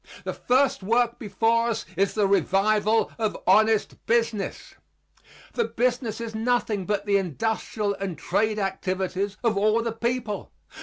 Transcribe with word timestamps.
The 0.23 0.33
first 0.33 0.81
work 0.81 1.19
before 1.19 1.67
us 1.67 1.85
is 1.95 2.15
the 2.15 2.25
revival 2.25 3.11
of 3.19 3.37
honest 3.45 4.03
business. 4.07 4.73
For 5.53 5.65
business 5.65 6.19
is 6.19 6.33
nothing 6.33 6.87
but 6.87 7.05
the 7.05 7.17
industrial 7.17 7.93
and 7.93 8.17
trade 8.17 8.57
activities 8.57 9.37
of 9.43 9.55
all 9.59 9.83
the 9.83 9.91
people. 9.91 10.51